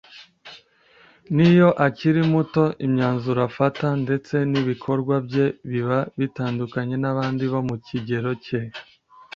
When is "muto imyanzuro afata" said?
2.31-3.85